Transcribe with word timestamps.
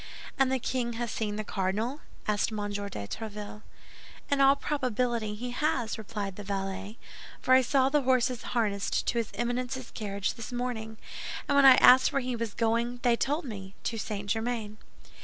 "And 0.39 0.51
the 0.51 0.57
king 0.57 0.93
has 0.93 1.11
seen 1.11 1.35
the 1.35 1.43
cardinal?" 1.43 1.99
asked 2.27 2.51
M. 2.51 2.55
de 2.71 2.89
Tréville. 2.89 3.61
"In 4.31 4.41
all 4.41 4.55
probability 4.55 5.35
he 5.35 5.51
has," 5.51 5.95
replied 5.95 6.37
the 6.37 6.43
valet, 6.43 6.97
"for 7.39 7.53
I 7.53 7.61
saw 7.61 7.87
the 7.87 8.01
horses 8.01 8.41
harnessed 8.57 9.05
to 9.05 9.19
his 9.19 9.29
Eminence's 9.35 9.91
carriage 9.91 10.33
this 10.33 10.51
morning, 10.51 10.97
and 11.47 11.55
when 11.55 11.65
I 11.67 11.75
asked 11.75 12.11
where 12.11 12.19
he 12.23 12.35
was 12.35 12.55
going, 12.55 12.99
they 13.03 13.15
told 13.15 13.45
me, 13.45 13.75
'To 13.83 13.99
St. 13.99 14.27
Germain. 14.27 14.79